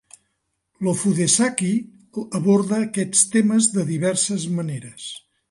[0.85, 1.69] L'ofudesaki
[2.39, 5.09] aborda aquests temes de diverses maneres.